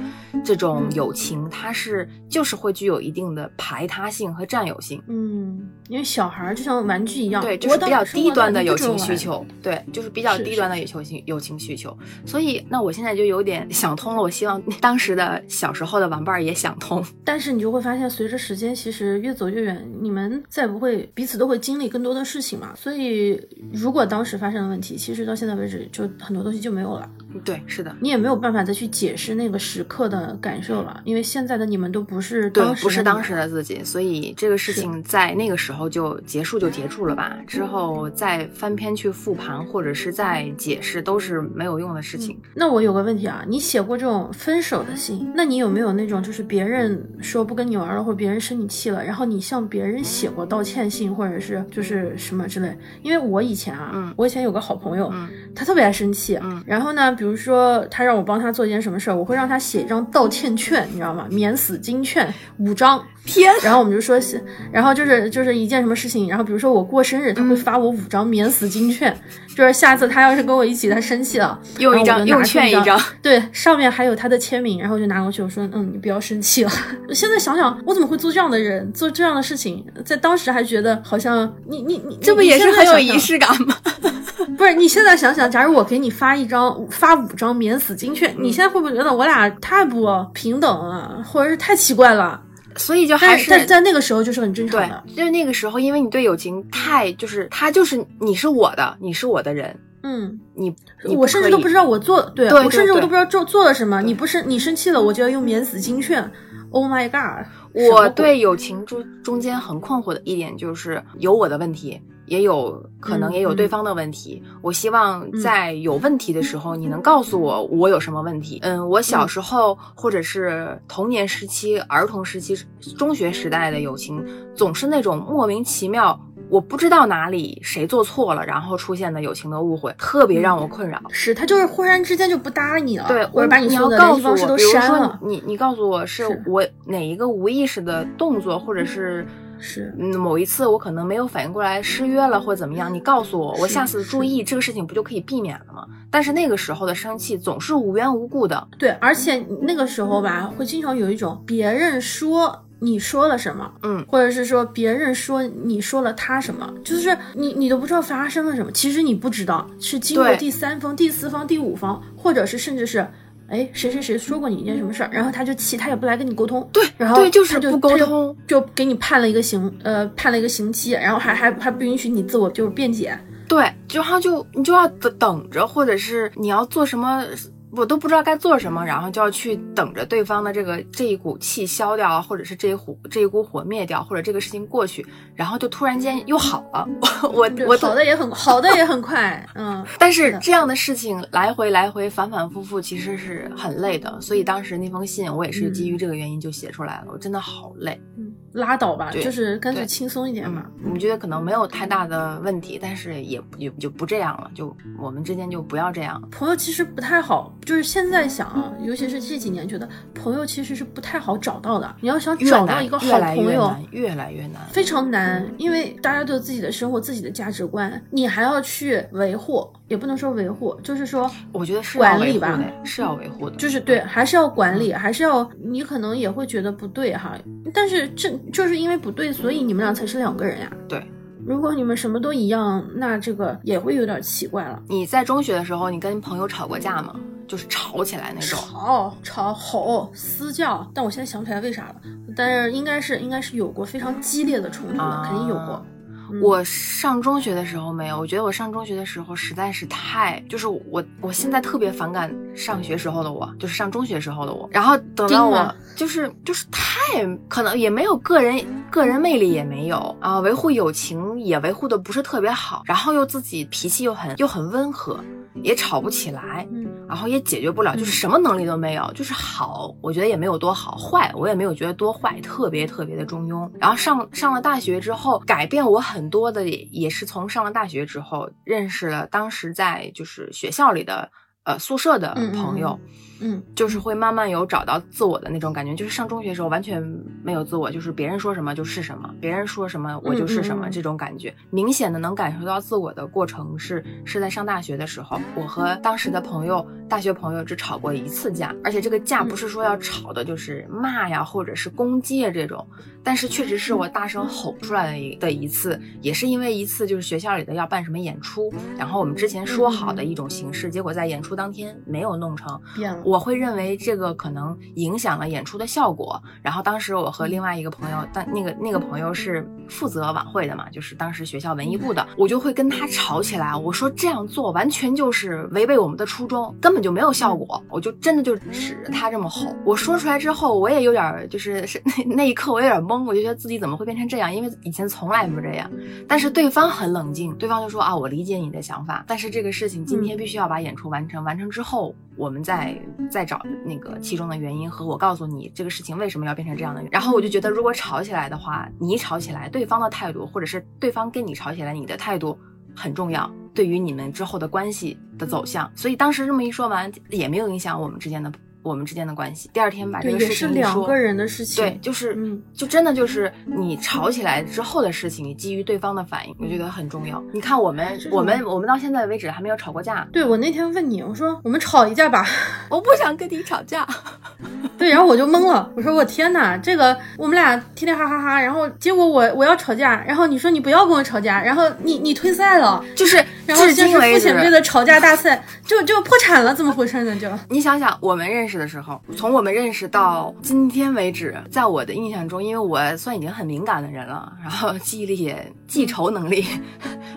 [0.44, 5.02] 这种友情，它是就是会具有一定的排他性和占有性。
[5.08, 11.96] 嗯，因为小孩儿就像玩具一样，对，就是比较低端的友情需求，对，就是比较低端的友情友情需求。
[12.26, 14.22] 所以，那我现在就有点想通了。
[14.22, 17.04] 我希望当时的小时候的玩伴儿也想通。
[17.24, 22.74] 但是你就会发现，随着时间其实越走越远，你们再不会彼此都会经历更多的事情嘛。
[22.76, 23.40] 所以，
[23.72, 27.10] 如果当时发生了问题，其实到现在为止，就很多东西就没没有了，
[27.44, 37.36] 对，是的，你也没有办法再去解释那个时刻的感受了，因为现在的你们都不是对当，时不是当时的的自己，所以这个事情在那个时候就结束就结束了吧。
[37.46, 42.30] 之后再翻篇去复盘，或者是再解释，都是没有用的事情。
[42.30, 42.38] 你。
[42.54, 52.76] 那我有个问题啊，你写过这种分手的信，那你有没有那种就是别人说不跟你玩了，或者别人生你气了，然后你向别人写过道歉信，或者是就是什么之类？
[53.02, 61.26] 因为我以前啊，嗯我以前有个好朋友，嗯他特别爱生气，嗯然后呢，比如说他让我帮他做一件什么事儿，我会让他写一张道歉券，你知道吗？
[61.28, 69.14] 免死金券五张，天，然后我们就说是，然后就是就是一件什么事情，然后比如说我过生日，他会发我五张免死金券，
[69.54, 76.70] 就是下次他要是跟我一起，他生气了，又一张又券一张，对，上面还有他的签名，然后我就拿过去，我说，嗯，你不要生气了。
[77.12, 79.84] 现在想想，我怎么会做这样的人，做这样的事情？
[80.04, 83.74] 在当时还觉得好像你你你，这不也是很有仪式感吗？
[84.56, 92.40] 不是，你现在想想，假如我给你发一张发五张免死金券，嗯你现在会不会觉得我俩太不平等了，或者是太奇怪了？
[92.78, 100.40] 所以就还是在在那个时候就是很正常对的，，就是那个时候，因为你对友情太就是他就是你是我的，你是我的人，嗯。
[100.60, 101.84] 你你我甚至都不知道。
[101.84, 104.02] 我做对我甚至我都不知道做做了什么。
[104.02, 106.28] 你不生你生气了，我就要用免死金券。
[106.70, 107.46] Oh my god！
[107.72, 114.42] 我对友情中中间很困惑的一点就是有我的问题，也有可能嗯也有对嗯方的问题。
[114.62, 118.58] 我希望在有问题的时候，你能告诉我我有什么问题。
[118.62, 122.56] 嗯，我小时候、或者是童年时期、儿童时期、
[122.96, 126.18] 中学时代的友情，总是那种莫名其妙。
[126.50, 130.98] 我不知道哪里谁做错了，然后出现的友情的误会，特别让我困扰。
[131.10, 135.20] 是他就是忽然之间就不搭理你了，对，或者把你要所有的告诉我，联系方式都比如说删了。
[135.22, 139.26] 你你告诉我是是我哪一个无意识的动作，或者是
[139.60, 145.86] 是嗯某一次我可能没有反应过来失约了或者怎么样，你告诉我，我下次注意这个事情不就可以避免了吗？
[146.10, 163.06] 但是那个时候的生气总是无缘无故的，对，而且那个时候吧，会经常有一种别人说你说了什么，嗯，或者是说别人说你说了他什么，就是你你都不知道发生了什么，其实你不知道，是经过第三方、第四方、第五方，或者是甚至是。
[163.48, 177.24] 哎，谁谁谁说过你一件什么事儿，然后他就气，他也不来跟你沟通，对然后对就是不沟通就给你判了一个刑，呃，判了一个刑期，然后还还还不允许你自我就是辩解，对，就他就你就要等等着，或者是你要做什么。
[177.70, 186.88] 我都不知道该做什么，然后就要去等着对方的这个这一股气消掉，或者是这一股这一股火灭掉，或者这个事情过去，然后就突然间又好了。
[187.32, 194.20] 我对我好的也很好的也很快，嗯， 但是这样的事情来回来回反反复复，其实是很累的。
[194.20, 197.08] 所以当时那封信，我也是基于这个原因就写出来了。
[197.12, 198.00] 我真的好累。
[198.16, 200.64] 嗯拉倒吧，就是干脆轻松一点嘛。
[200.82, 206.22] 我们觉得可能没有太大的问题，但是也也就不这样了，就我们之间就不要这样。
[206.30, 211.96] 朋友其实不太好，就是现在想啊，尤其是这几年，觉得朋友其实是不太好找到的。
[212.00, 214.62] 你要想找到一个好朋友，越来越难。
[214.70, 223.56] 非常难，因为大家都有自己的生活、自己的价值观，你还要去维护，也不能说维护，就是说，我觉得是管理吧是要维护的。
[223.56, 227.36] 就是对，还是要管理，还是要，你可能也会觉得不对哈，
[227.72, 230.70] 但是这就是因为不对，所以你们俩才是两个人呀。
[230.88, 231.02] 对，
[231.46, 234.82] 如果你们什么都一样，那这个也会有点奇怪了。
[234.88, 237.14] 你在中学的时候，你跟朋友吵过架吗？
[237.46, 238.58] 就是吵起来那种。
[238.58, 241.94] 吵吵吼私教，但我现在想不起来为啥了，
[242.36, 245.82] 但是应该是应该是有过非常激烈的冲突的，啊肯定有过。
[246.30, 254.68] 嗯我上中学的时候没有，我觉得我上中学的时候实在是太，就是我我现在特别反感上学时候的我，就是上中学时候的我。
[254.72, 258.60] 然后等到我就是就是太可能也没有个人
[258.90, 265.18] 个人魅力也没有啊，维护友情也维护的不是特别好，然后又自己脾气又很又很温和，
[265.62, 266.66] 也吵不起来。
[266.72, 273.66] 嗯然后也解决不了，就是什么能力都没有，就是好，我觉得也没有多好，坏我也没有觉得多坏，特别特别的中庸。
[273.78, 281.30] 然后上上了大学之后，改变我很多的也也是从上了大学之后认识了当时在就是学校里的
[281.64, 282.98] 呃宿舍的朋友。
[283.02, 283.27] 嗯
[283.74, 287.02] 就是会慢慢有找到自我的那种感觉，就是上中学的时候完全
[287.42, 290.92] 没有自我，就是别人说什么就是什么，别人说什么我就是什么嗯嗯嗯。
[290.92, 302.86] 这种感觉，明显的能感受到自我的过程是是在上大学的时候，我和当时的朋友，大学朋友只吵过一次架，而且这个架不是说要吵的就是骂呀或者是攻击啊这种，
[303.22, 313.22] 但是确实是我大声吼出来的一的一次，也是因为一次就是学校里的要办什么演出，然后我们之前说好的一种形式，结果在演出当天没有弄成，变了。
[313.28, 316.42] 我会认为这个可能影响了演出的效果。
[316.62, 323.76] 然后当时我和另外一个朋友，但那个那个朋友是负责晚会的嘛，就是当时学校文艺部的，我就会跟他吵起来。
[323.76, 327.82] 我说这样做完全就是违背我们的初衷，根本就没有效果。
[327.90, 329.76] 我就真的就指着他这么吼。
[329.84, 334.54] 我说出来之后，我也有点儿就是是那 那一刻我有点懵，我就觉得自己怎么会变成这样？
[334.54, 335.90] 因为以前从来不这样。
[336.26, 342.96] 但是对方很冷静，对方就说啊，我理解你的想法，但是这个事情今天必须要把演出完成，完成之后我们再
[343.28, 347.04] 再找那个其中的原因和我告诉你这个事情为什么要变成这样的。
[347.10, 352.56] 然后我就觉得，如果吵起来的话，你吵起来，对方的态度或者是对方跟你吵起来，你的态度
[352.94, 355.90] 很重要，对于你们之后的关系的走向。
[355.96, 358.50] 所以当时这么一说完，也没有影响我们之间的
[358.88, 359.70] 我们之间的关系。
[359.72, 361.84] 第二天把这，个事情一说是两个人的事情。
[361.84, 367.42] 对，就是，嗯就真的就是你吵起来之后的事情，你基于对方的反应，我觉得很重要。
[367.52, 370.26] 你看我们，我们，我们到现在为止还没有吵过架。
[370.32, 372.46] 对，我那天问你，我说我们吵一架吧。
[372.88, 374.06] 我不想跟你吵架。
[374.98, 387.36] 对，然后我就懵了，我说我天呐，这个我们俩天天哈哈哈，然后结果我我要吵架，然后你说你不要跟我吵架，然后你你退赛了，就是然后至先是付今为止，遣队的吵架大赛就就破产了，怎么回事呢？
[387.36, 396.66] 就你想想，我们认识的时候，从我们认识到今天为止，在我的印象中，因为我算已经很敏感的人了，然后记忆力也记仇能力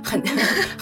[0.03, 0.19] 很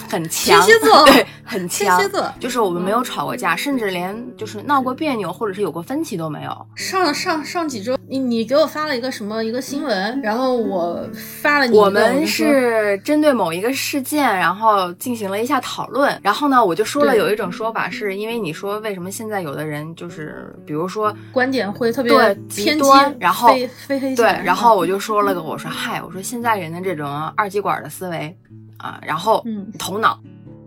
[0.08, 2.08] 很强，天蝎座对，很强天蝎。
[2.08, 6.66] 座就是我们没有吵过架，甚至连就是闹过别扭，或者是有过分歧都没有。
[6.74, 11.04] 上上上几周，你你给我发了一个什么一个新闻，然后我
[11.42, 16.18] 发了你，我们是针对某一个事件，然后进行了一下讨论。
[16.22, 28.36] 然后呢，我就说了有一种说法，是因为你说为什么现在有的人就是，比如说观点会特别对极偏激端，然后非非黑对，然后我就说了个， 我说嗨，我说现在人的这种二极管的思维
[28.76, 30.18] 啊，然后嗯头脑。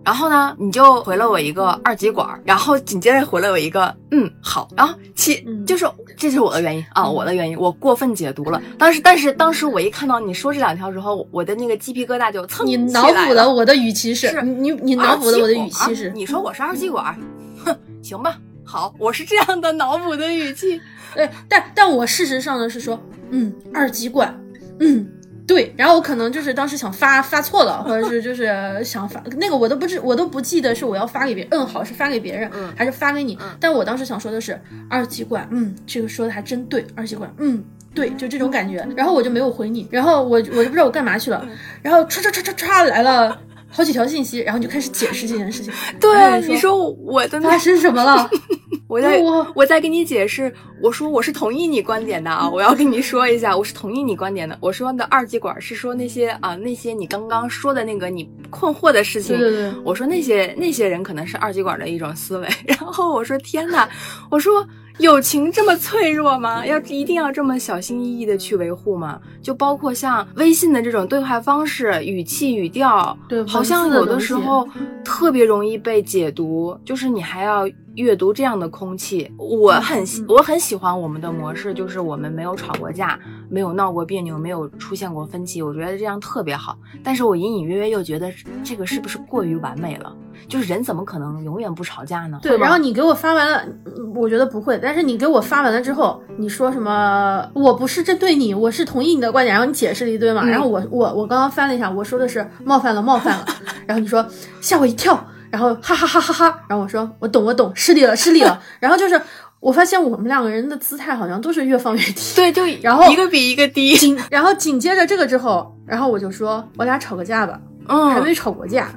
[0.03, 5.65] 然后呢，你就回了我一个二极管，然后紧接着回了我一个嗯好，然后其嗯。
[5.65, 7.13] 就是这是我的原因啊，嗯。
[7.13, 8.61] 我的原因，我过分解读了。
[8.77, 17.15] 当时，但是当时我一看到你说这两条之后，我的那个鸡皮疙瘩就蹭你脑补的我的语气是，是你你你脑补的我的语气是，你说我是二极管，
[17.63, 20.79] 哼，行吧，好，我是这样的脑补的语气。
[21.15, 24.37] 对，但但我事实上呢是说，嗯，二极管，
[24.79, 25.07] 嗯，
[25.45, 28.51] 对，然后我可能就是当时想发发错了，或者是就是
[28.83, 37.63] 想发那个我都不知我都不记得是我要发给别人，嗯，好是发给别人、嗯还是发给你，嗯但我当时想说的是二极管，嗯，这个说的还真对，二极管，嗯。
[37.95, 41.47] 对，就这种感觉，然后我就没有回你，然后我我就不知道我干嘛去了，
[41.83, 43.39] 然后唰唰唰唰唰来了
[43.73, 48.29] 好几条信息，然后你就开始解释这件事情， 对，你你说我的那发生什么了？
[48.87, 54.55] 我在 我我在跟你解释，我说我是同意你观点的啊，我要跟你说一下，我是同意你观点的。
[54.61, 62.47] 我说的二极管是说那些啊那些你刚刚说的那个你困惑的事情，对对对我说那些那些人可能是二极管的一种思维。
[62.67, 63.89] 然后我说天呐，
[64.29, 64.63] 我说
[64.99, 66.65] 友情这么脆弱吗？
[66.65, 69.19] 要一定要这么小心翼翼的去维护吗？
[69.41, 74.67] 就包括像微信的这种对话方式、语气、语调，对好像有的时候
[75.03, 79.31] 特别容易被解读，就是你还要阅读这样的空气。
[79.37, 83.19] 我很喜我很喜欢我们的模式，就是我们没有吵过架，
[83.49, 86.77] 没有闹过别扭，没有出现过分歧，我觉得这样特别好。
[87.03, 88.31] 但是我隐隐约约又觉得
[88.63, 90.15] 这个是不是过于完美了？
[90.47, 92.37] 就是人怎么可能永远不吵架呢？
[92.41, 94.77] 对，然后你给我发完了，嗯我觉得不会。
[94.81, 97.47] 但是你给我发完了之后，你说什么？
[97.53, 99.53] 我不是针对你，我是同意你的观点。
[99.53, 100.41] 然后你解释了一堆嘛。
[100.43, 103.45] 嗯然后我我我刚刚翻了一下，我说的是冒犯了，冒犯了。
[103.87, 104.25] 然后你说
[104.59, 106.59] 吓我一跳，然后哈哈哈哈哈。
[106.67, 108.59] 然后我说我懂我懂，失礼了失礼了。
[108.79, 109.21] 然后就是
[109.59, 112.35] 我发现我们两个人的姿态好像都是越放越低。
[112.35, 113.95] 对，就然后一个比一个低。
[113.95, 117.61] 紧，然后紧接着这个之后，然后我就说我俩吵个架吧。
[117.87, 118.89] 还嗯没，吵过架。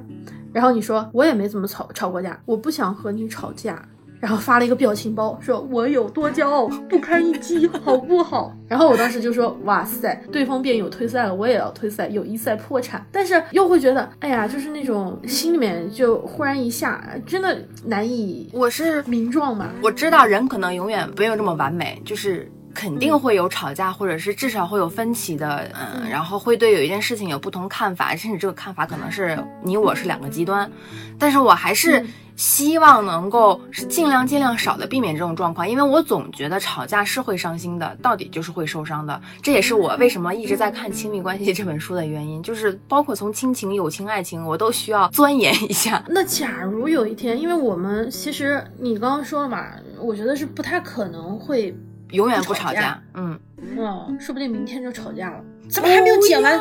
[0.52, 3.82] 然后你说我也没怎么吵吵过架，我不想和你吵架。
[4.20, 8.54] 然后发了一个表情包，说我有多骄傲，不堪一击，好不好？
[8.68, 13.06] 然后我当时就说，哇塞，对方辩友退赛了，我也要退赛，友谊赛破产。
[13.12, 19.70] 但是又会觉得，哎呀，就是那种心里面就忽然一下，真的难以我是名状嘛。
[19.82, 30.70] 我知道人可能永远没有这么完美，就是肯定会有吵架，或者是至少会有分歧的，嗯，然后会对有一件事情有不同看法，甚至这个看法可能是你我是两个极端，
[31.18, 32.08] 但是我还是嗯。
[32.36, 46.04] 希望能够是尽量尽量少的避免这种状况，因为我总觉得吵架是会伤心的，到底就是会受伤的，这也是我为什么一直在看《亲密关系》这本书的原因，就是包括从亲情、友情、爱情，我都需要钻研一下。
[46.12, 49.68] 那假如有一天，因为我们其实你刚刚说了嘛，
[49.98, 51.74] 我觉得是不太可能会，
[52.10, 53.38] 永远不不吵架，嗯，
[53.78, 56.60] 哦，说不定明天就吵架了，怎么还没有解完？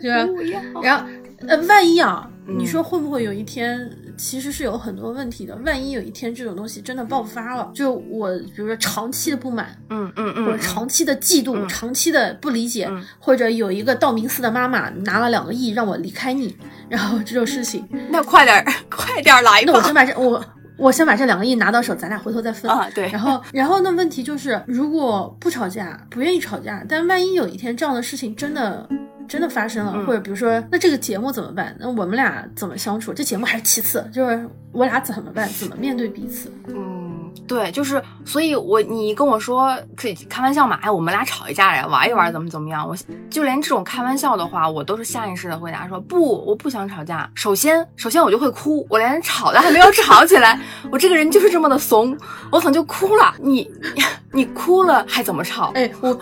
[0.00, 0.26] 是吧？
[0.26, 0.60] 不要。
[0.82, 1.06] 然后，
[1.48, 2.58] 呃，万一啊，嗯。
[2.58, 5.54] 你说会不会有一天，其实是有很多问题的。
[5.64, 10.60] 万一有一天这种东西真的爆发了，就我比如说长期的不满，嗯嗯嗯，或者嗯。
[10.60, 11.68] 长期的嫉妒，嗯。
[11.68, 13.02] 长期的不理解，嗯。
[13.18, 16.56] 或者有一个道明寺的妈妈拿了两个亿让我离开你，
[16.88, 19.64] 然后这种事情，那快点儿， 快点儿来吧。
[19.66, 20.42] 那我真把这我
[20.76, 22.70] 我先把这两个亿拿到手，咱俩回头再分。
[22.70, 23.96] 啊，对，然后， 然后那？
[23.96, 28.86] 问题就是，如果不吵架，不愿意吵架，但万一有一天这样的事情真的
[29.26, 31.74] 真的发生了，嗯或者比如说，那这个节目怎么办？
[31.80, 33.14] 那我们俩怎么相处？
[33.14, 35.48] 这节目还是其次，就是我俩怎么办？
[35.58, 36.52] 怎么面对彼此？
[36.68, 36.95] 嗯，
[37.46, 42.86] 对，就是，所以我你跟我说可以开玩笑嘛，哎，我们俩吵一架呀，玩一玩，怎么怎么样？
[42.86, 42.96] 我
[43.30, 47.30] 就连这种开玩笑的话，我都是下意识的回答说不，我不想吵架。
[47.34, 52.16] 首先，首先我就会哭，我连吵的还没有吵起来，我这个人就是这么的怂，
[52.50, 53.34] 我可能就哭了。
[53.40, 53.70] 你
[54.32, 55.72] 你哭了还怎么吵？
[55.74, 56.18] 哎，我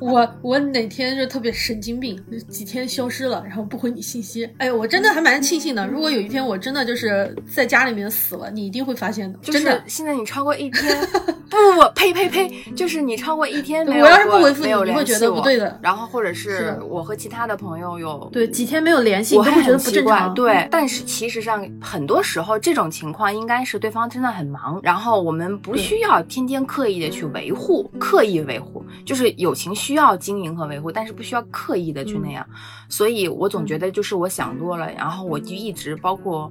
[0.00, 4.48] 我我哪天就特别神经病，几天消失了，然后不回你信息。
[4.58, 5.86] 哎，我真的还蛮庆幸的。
[5.86, 9.82] 如果有一天我真的就是在家里面死了，你一定会发现的，就真的是。
[9.86, 11.06] 现在你超过一天，
[11.50, 20.34] 不不不，呸呸呸，就是你超过一天没有我要是不回复你你会觉得不对的然后或者是是我和其他的朋友有对，几天没有联系，我会觉得很奇怪，不正常。
[20.34, 20.68] 对。
[20.70, 32.46] 但是其实上，很多时候这种情况应该是对方真的很忙，然后我们不需要天天刻意的去维护，刻意维护，就是友情需要经营和维护，但是不需要刻意的去那样。
[32.88, 36.50] 所以我总觉得就是我想多了，然后我就一直包括。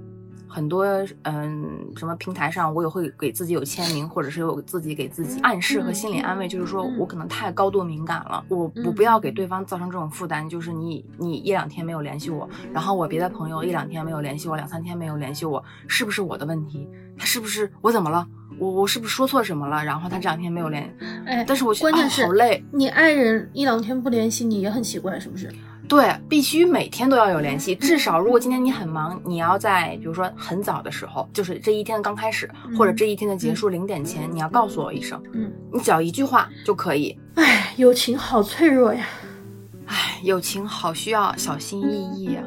[0.54, 0.86] 很多
[1.24, 16.88] 嗯，什么平台上我也会给自己有签名，或者是有自己给自己暗示和心理安慰，就是说嗯我可能太高度敏感了，我我嗯不要给对方造成这种负担，就是你你一两天没有联系我，然后我别的朋友一两天没有联系我，两三天没有联系我，是不是我的问题？
[17.18, 18.28] 他是不是我怎么了？
[18.60, 19.84] 我我是不是说错什么了？
[19.84, 20.96] 然后他这两天没有联，
[21.26, 25.52] 哎，但是我啊关键是好累，你爱人一两天不联系你也很奇怪，是不是？
[25.88, 27.76] 对，必须每天都要有联系。
[27.76, 37.18] 至少如果今天你很忙，你要在比如说很早的时候，就是这一天的刚开始，或者这一天的结束零点前，你要告诉我一声，嗯，你只要一句话就可以。
[37.36, 39.06] 哎，友情好脆弱呀。
[39.86, 42.44] 唉，友情好需要小心翼翼啊。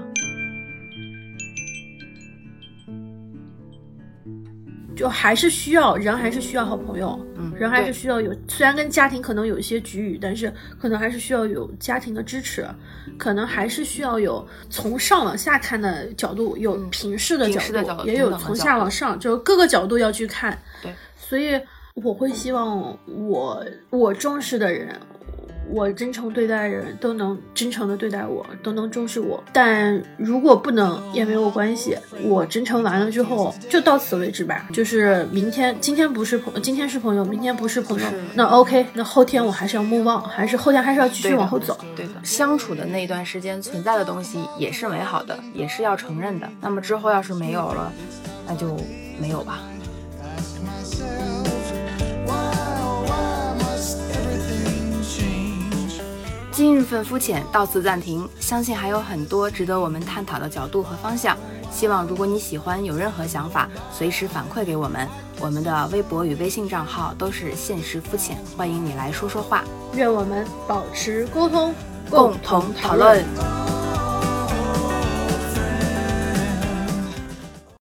[4.97, 8.35] 就还是需要人，还是需要好朋友，嗯人还是需要有。
[8.49, 12.67] 虽然跟家庭可能有一些局域，但是可能还是需要有家庭的支持，
[13.19, 17.61] 可能还是需要有从上往下看的角度，有嗯平视的角
[17.95, 20.59] 度，也有从下往上，就是各个角度要去看。
[20.83, 21.61] 对，所以
[21.95, 24.89] 我会希望我我重视的人，
[25.69, 29.43] 我真诚对待的人都能真诚的对待我，都能重视我。
[29.53, 34.69] 但如果不能也没有关系，我真诚完了之后就到此为止吧。
[34.73, 41.79] 就是明天，今天不是朋，今天是朋友，明天不是朋友，那 OK，那后天我还是要 move on，还是后天还是要继续往后走。
[41.97, 46.49] 对的，相处的那一段时间存在的东西也是美好的，也是要承认的。
[46.61, 47.93] 那么之后要是没有了，
[48.47, 48.77] 那就
[49.21, 49.59] 没有吧。
[56.57, 61.37] 今日份肤浅到此暂停，相信还有很多值得我们探讨的角度和方向。
[61.71, 65.07] 希望如果你喜欢，有任何想法，随时反馈给我们。
[65.39, 71.75] 我们的微博与微信账号都是现实肤浅，欢迎你来说说话，愿我们保持沟通，
[72.09, 73.23] 共同讨论。